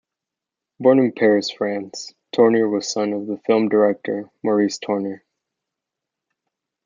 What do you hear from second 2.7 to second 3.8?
the son of film